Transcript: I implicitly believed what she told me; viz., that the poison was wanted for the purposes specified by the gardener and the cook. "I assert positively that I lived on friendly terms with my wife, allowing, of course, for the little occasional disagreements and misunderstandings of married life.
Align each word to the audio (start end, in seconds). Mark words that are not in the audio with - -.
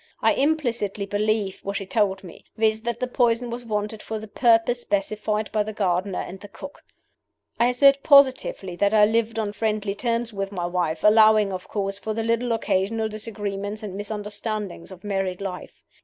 I 0.19 0.33
implicitly 0.33 1.05
believed 1.05 1.63
what 1.63 1.77
she 1.77 1.85
told 1.85 2.23
me; 2.23 2.43
viz., 2.57 2.81
that 2.81 2.99
the 2.99 3.05
poison 3.05 3.51
was 3.51 3.63
wanted 3.65 4.01
for 4.01 4.17
the 4.17 4.27
purposes 4.27 4.81
specified 4.81 5.51
by 5.51 5.61
the 5.61 5.73
gardener 5.73 6.21
and 6.21 6.39
the 6.39 6.47
cook. 6.47 6.81
"I 7.59 7.67
assert 7.67 8.01
positively 8.01 8.75
that 8.77 8.95
I 8.95 9.05
lived 9.05 9.37
on 9.37 9.53
friendly 9.53 9.93
terms 9.93 10.33
with 10.33 10.51
my 10.51 10.65
wife, 10.65 11.03
allowing, 11.03 11.53
of 11.53 11.67
course, 11.67 11.99
for 11.99 12.15
the 12.15 12.23
little 12.23 12.51
occasional 12.51 13.09
disagreements 13.09 13.83
and 13.83 13.93
misunderstandings 13.95 14.91
of 14.91 15.03
married 15.03 15.39
life. 15.39 15.83